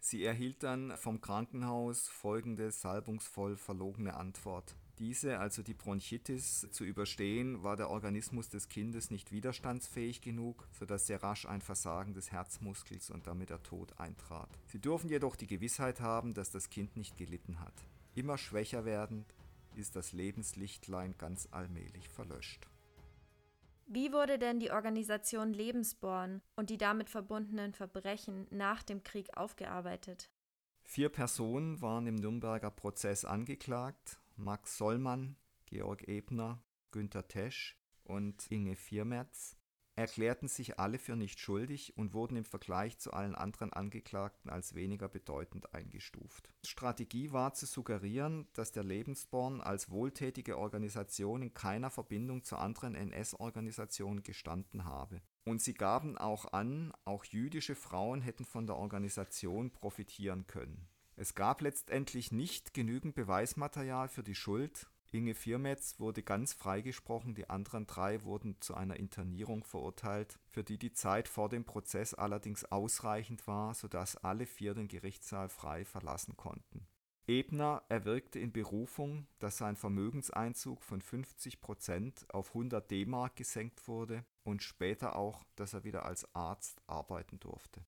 Sie 0.00 0.24
erhielt 0.24 0.62
dann 0.62 0.96
vom 0.96 1.20
Krankenhaus 1.20 2.08
folgende 2.08 2.70
salbungsvoll 2.70 3.58
verlogene 3.58 4.14
Antwort. 4.14 4.76
Diese, 4.98 5.40
also 5.40 5.62
die 5.62 5.74
Bronchitis, 5.74 6.68
zu 6.70 6.84
überstehen, 6.84 7.64
war 7.64 7.76
der 7.76 7.90
Organismus 7.90 8.48
des 8.48 8.68
Kindes 8.68 9.10
nicht 9.10 9.32
widerstandsfähig 9.32 10.20
genug, 10.20 10.68
sodass 10.70 11.08
sehr 11.08 11.22
rasch 11.22 11.46
ein 11.46 11.60
Versagen 11.60 12.14
des 12.14 12.30
Herzmuskels 12.30 13.10
und 13.10 13.26
damit 13.26 13.50
der 13.50 13.62
Tod 13.62 13.98
eintrat. 13.98 14.48
Sie 14.66 14.80
dürfen 14.80 15.10
jedoch 15.10 15.34
die 15.34 15.48
Gewissheit 15.48 16.00
haben, 16.00 16.32
dass 16.32 16.50
das 16.50 16.70
Kind 16.70 16.96
nicht 16.96 17.16
gelitten 17.16 17.58
hat. 17.58 17.74
Immer 18.14 18.38
schwächer 18.38 18.84
werdend 18.84 19.34
ist 19.74 19.96
das 19.96 20.12
Lebenslichtlein 20.12 21.16
ganz 21.18 21.48
allmählich 21.50 22.08
verlöscht. 22.08 22.68
Wie 23.86 24.12
wurde 24.12 24.38
denn 24.38 24.60
die 24.60 24.70
Organisation 24.70 25.52
Lebensborn 25.52 26.40
und 26.56 26.70
die 26.70 26.78
damit 26.78 27.10
verbundenen 27.10 27.74
Verbrechen 27.74 28.46
nach 28.50 28.82
dem 28.82 29.02
Krieg 29.02 29.36
aufgearbeitet? 29.36 30.30
Vier 30.84 31.08
Personen 31.08 31.80
waren 31.82 32.06
im 32.06 32.14
Nürnberger 32.14 32.70
Prozess 32.70 33.24
angeklagt, 33.24 34.20
Max 34.36 34.76
Sollmann, 34.76 35.36
Georg 35.66 36.08
Ebner, 36.08 36.62
Günter 36.90 37.28
Tesch 37.28 37.76
und 38.04 38.50
Inge 38.50 38.76
Viermetz 38.76 39.56
erklärten 39.96 40.48
sich 40.48 40.78
alle 40.78 40.98
für 40.98 41.16
nicht 41.16 41.38
schuldig 41.38 41.96
und 41.96 42.14
wurden 42.14 42.36
im 42.36 42.44
Vergleich 42.44 42.98
zu 42.98 43.12
allen 43.12 43.34
anderen 43.34 43.72
Angeklagten 43.72 44.50
als 44.50 44.74
weniger 44.74 45.08
bedeutend 45.08 45.72
eingestuft. 45.74 46.50
Strategie 46.64 47.32
war 47.32 47.54
zu 47.54 47.66
suggerieren, 47.66 48.48
dass 48.54 48.72
der 48.72 48.84
Lebensborn 48.84 49.60
als 49.60 49.90
wohltätige 49.90 50.58
Organisation 50.58 51.42
in 51.42 51.54
keiner 51.54 51.90
Verbindung 51.90 52.42
zu 52.42 52.56
anderen 52.56 52.94
NS-Organisationen 52.94 54.22
gestanden 54.22 54.84
habe. 54.84 55.22
Und 55.44 55.62
sie 55.62 55.74
gaben 55.74 56.18
auch 56.18 56.52
an, 56.52 56.92
auch 57.04 57.24
jüdische 57.24 57.74
Frauen 57.74 58.20
hätten 58.20 58.44
von 58.44 58.66
der 58.66 58.76
Organisation 58.76 59.70
profitieren 59.70 60.46
können. 60.46 60.88
Es 61.16 61.34
gab 61.34 61.60
letztendlich 61.60 62.32
nicht 62.32 62.74
genügend 62.74 63.14
Beweismaterial 63.14 64.08
für 64.08 64.24
die 64.24 64.34
Schuld. 64.34 64.88
Inge 65.12 65.36
Viermetz 65.36 66.00
wurde 66.00 66.24
ganz 66.24 66.54
freigesprochen, 66.54 67.36
die 67.36 67.48
anderen 67.48 67.86
drei 67.86 68.24
wurden 68.24 68.60
zu 68.60 68.74
einer 68.74 68.96
Internierung 68.96 69.62
verurteilt, 69.62 70.40
für 70.48 70.64
die 70.64 70.76
die 70.76 70.92
Zeit 70.92 71.28
vor 71.28 71.48
dem 71.48 71.64
Prozess 71.64 72.14
allerdings 72.14 72.64
ausreichend 72.64 73.46
war, 73.46 73.74
sodass 73.74 74.16
alle 74.16 74.44
vier 74.44 74.74
den 74.74 74.88
Gerichtssaal 74.88 75.48
frei 75.48 75.84
verlassen 75.84 76.36
konnten. 76.36 76.88
Ebner 77.28 77.84
erwirkte 77.88 78.40
in 78.40 78.52
Berufung, 78.52 79.28
dass 79.38 79.56
sein 79.56 79.76
Vermögenseinzug 79.76 80.82
von 80.82 81.00
50 81.00 81.60
Prozent 81.60 82.26
auf 82.28 82.48
100 82.48 82.90
D-Mark 82.90 83.36
gesenkt 83.36 83.86
wurde 83.86 84.24
und 84.42 84.62
später 84.64 85.16
auch, 85.16 85.44
dass 85.54 85.74
er 85.74 85.84
wieder 85.84 86.04
als 86.04 86.34
Arzt 86.34 86.82
arbeiten 86.88 87.38
durfte. 87.38 87.86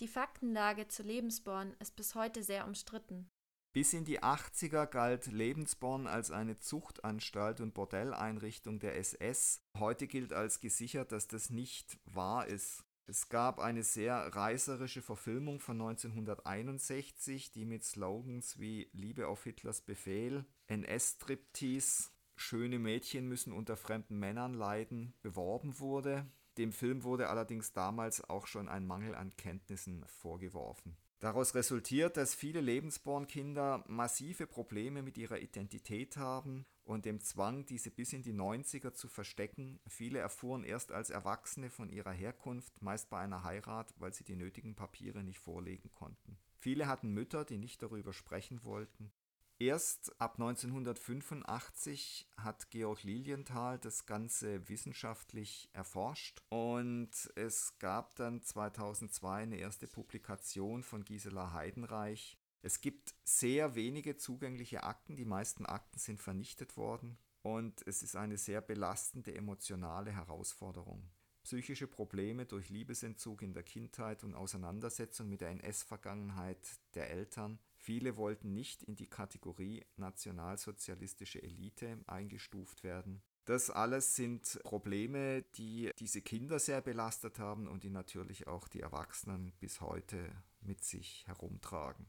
Die 0.00 0.08
Faktenlage 0.08 0.86
zu 0.86 1.02
Lebensborn 1.02 1.74
ist 1.80 1.96
bis 1.96 2.14
heute 2.14 2.44
sehr 2.44 2.66
umstritten. 2.66 3.28
Bis 3.72 3.92
in 3.92 4.04
die 4.04 4.22
80er 4.22 4.86
galt 4.86 5.26
Lebensborn 5.26 6.06
als 6.06 6.30
eine 6.30 6.58
Zuchtanstalt 6.58 7.60
und 7.60 7.74
Bordelleinrichtung 7.74 8.78
der 8.78 8.96
SS. 8.96 9.60
Heute 9.76 10.06
gilt 10.06 10.32
als 10.32 10.60
gesichert, 10.60 11.10
dass 11.10 11.26
das 11.26 11.50
nicht 11.50 11.98
wahr 12.04 12.46
ist. 12.46 12.84
Es 13.06 13.28
gab 13.28 13.58
eine 13.58 13.82
sehr 13.82 14.14
reißerische 14.14 15.02
Verfilmung 15.02 15.58
von 15.58 15.80
1961, 15.80 17.50
die 17.50 17.64
mit 17.64 17.82
Slogans 17.82 18.60
wie 18.60 18.90
Liebe 18.92 19.26
auf 19.26 19.44
Hitlers 19.44 19.80
Befehl, 19.80 20.44
NS-Striptease, 20.68 22.10
schöne 22.36 22.78
Mädchen 22.78 23.26
müssen 23.26 23.52
unter 23.52 23.76
fremden 23.76 24.18
Männern 24.18 24.54
leiden, 24.54 25.14
beworben 25.22 25.78
wurde. 25.80 26.30
Dem 26.58 26.72
Film 26.72 27.04
wurde 27.04 27.28
allerdings 27.28 27.72
damals 27.72 28.28
auch 28.28 28.48
schon 28.48 28.68
ein 28.68 28.84
Mangel 28.84 29.14
an 29.14 29.32
Kenntnissen 29.36 30.04
vorgeworfen. 30.06 30.96
Daraus 31.20 31.54
resultiert, 31.54 32.16
dass 32.16 32.34
viele 32.34 32.60
Lebensbornkinder 32.60 33.84
massive 33.86 34.46
Probleme 34.46 35.02
mit 35.02 35.18
ihrer 35.18 35.38
Identität 35.38 36.16
haben 36.16 36.66
und 36.84 37.04
dem 37.04 37.20
Zwang, 37.20 37.64
diese 37.64 37.90
bis 37.90 38.12
in 38.12 38.22
die 38.22 38.32
90er 38.32 38.92
zu 38.92 39.06
verstecken. 39.06 39.78
Viele 39.86 40.18
erfuhren 40.18 40.64
erst 40.64 40.90
als 40.90 41.10
Erwachsene 41.10 41.70
von 41.70 41.90
ihrer 41.90 42.12
Herkunft, 42.12 42.82
meist 42.82 43.08
bei 43.08 43.18
einer 43.18 43.44
Heirat, 43.44 43.94
weil 43.98 44.12
sie 44.12 44.24
die 44.24 44.36
nötigen 44.36 44.74
Papiere 44.74 45.22
nicht 45.22 45.38
vorlegen 45.38 45.90
konnten. 45.92 46.38
Viele 46.58 46.88
hatten 46.88 47.10
Mütter, 47.10 47.44
die 47.44 47.58
nicht 47.58 47.82
darüber 47.82 48.12
sprechen 48.12 48.64
wollten. 48.64 49.12
Erst 49.60 50.20
ab 50.20 50.34
1985 50.34 52.28
hat 52.36 52.70
Georg 52.70 53.02
Lilienthal 53.02 53.76
das 53.80 54.06
Ganze 54.06 54.68
wissenschaftlich 54.68 55.68
erforscht 55.72 56.42
und 56.48 57.10
es 57.34 57.76
gab 57.80 58.14
dann 58.14 58.40
2002 58.40 59.42
eine 59.42 59.56
erste 59.56 59.88
Publikation 59.88 60.84
von 60.84 61.04
Gisela 61.04 61.54
Heidenreich. 61.54 62.38
Es 62.62 62.80
gibt 62.80 63.16
sehr 63.24 63.74
wenige 63.74 64.16
zugängliche 64.16 64.84
Akten, 64.84 65.16
die 65.16 65.24
meisten 65.24 65.66
Akten 65.66 65.98
sind 65.98 66.20
vernichtet 66.20 66.76
worden 66.76 67.18
und 67.42 67.84
es 67.84 68.04
ist 68.04 68.14
eine 68.14 68.38
sehr 68.38 68.60
belastende 68.60 69.34
emotionale 69.34 70.12
Herausforderung. 70.12 71.10
Psychische 71.42 71.88
Probleme 71.88 72.46
durch 72.46 72.68
Liebesentzug 72.68 73.42
in 73.42 73.54
der 73.54 73.64
Kindheit 73.64 74.22
und 74.22 74.36
Auseinandersetzung 74.36 75.28
mit 75.28 75.40
der 75.40 75.50
NS-Vergangenheit 75.50 76.60
der 76.94 77.10
Eltern 77.10 77.58
Viele 77.88 78.18
wollten 78.18 78.52
nicht 78.52 78.82
in 78.82 78.96
die 78.96 79.06
Kategorie 79.06 79.82
nationalsozialistische 79.96 81.42
Elite 81.42 81.96
eingestuft 82.06 82.84
werden. 82.84 83.22
Das 83.46 83.70
alles 83.70 84.14
sind 84.14 84.60
Probleme, 84.62 85.40
die 85.54 85.88
diese 85.98 86.20
Kinder 86.20 86.58
sehr 86.58 86.82
belastet 86.82 87.38
haben 87.38 87.66
und 87.66 87.84
die 87.84 87.88
natürlich 87.88 88.46
auch 88.46 88.68
die 88.68 88.82
Erwachsenen 88.82 89.54
bis 89.58 89.80
heute 89.80 90.18
mit 90.60 90.84
sich 90.84 91.26
herumtragen. 91.28 92.04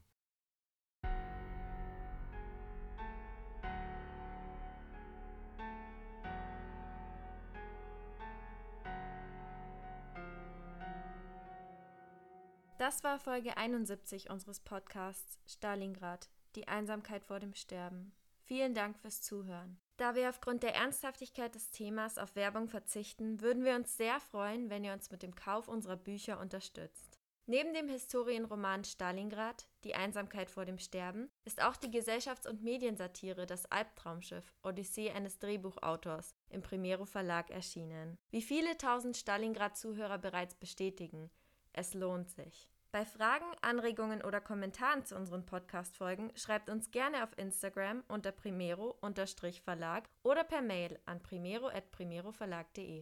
Das 12.90 13.04
war 13.04 13.20
Folge 13.20 13.56
71 13.56 14.30
unseres 14.30 14.58
Podcasts 14.58 15.38
Stalingrad, 15.46 16.28
die 16.56 16.66
Einsamkeit 16.66 17.24
vor 17.24 17.38
dem 17.38 17.54
Sterben. 17.54 18.12
Vielen 18.42 18.74
Dank 18.74 18.98
fürs 18.98 19.22
Zuhören. 19.22 19.78
Da 19.96 20.16
wir 20.16 20.28
aufgrund 20.28 20.64
der 20.64 20.74
Ernsthaftigkeit 20.74 21.54
des 21.54 21.70
Themas 21.70 22.18
auf 22.18 22.34
Werbung 22.34 22.66
verzichten, 22.66 23.40
würden 23.40 23.64
wir 23.64 23.76
uns 23.76 23.96
sehr 23.96 24.18
freuen, 24.18 24.70
wenn 24.70 24.82
ihr 24.82 24.92
uns 24.92 25.12
mit 25.12 25.22
dem 25.22 25.36
Kauf 25.36 25.68
unserer 25.68 25.94
Bücher 25.94 26.40
unterstützt. 26.40 27.20
Neben 27.46 27.74
dem 27.74 27.88
Historienroman 27.88 28.82
Stalingrad, 28.82 29.68
Die 29.84 29.94
Einsamkeit 29.94 30.50
vor 30.50 30.64
dem 30.64 30.80
Sterben, 30.80 31.30
ist 31.44 31.62
auch 31.62 31.76
die 31.76 31.92
Gesellschafts- 31.92 32.48
und 32.48 32.64
Mediensatire 32.64 33.46
Das 33.46 33.66
Albtraumschiff, 33.66 34.52
Odyssee 34.64 35.12
eines 35.12 35.38
Drehbuchautors 35.38 36.34
im 36.48 36.60
Primero 36.60 37.04
Verlag 37.04 37.50
erschienen. 37.50 38.18
Wie 38.30 38.42
viele 38.42 38.76
tausend 38.78 39.16
Stalingrad-Zuhörer 39.16 40.18
bereits 40.18 40.56
bestätigen, 40.56 41.30
es 41.72 41.94
lohnt 41.94 42.28
sich. 42.30 42.68
Bei 42.92 43.04
Fragen, 43.04 43.46
Anregungen 43.62 44.20
oder 44.20 44.40
Kommentaren 44.40 45.04
zu 45.04 45.14
unseren 45.14 45.46
Podcast-Folgen 45.46 46.32
schreibt 46.34 46.68
uns 46.68 46.90
gerne 46.90 47.22
auf 47.22 47.38
Instagram 47.38 48.02
unter 48.08 48.32
primero-verlag 48.32 50.08
oder 50.24 50.42
per 50.42 50.60
Mail 50.60 50.98
an 51.06 51.22
primero.primeroverlag.de. 51.22 52.98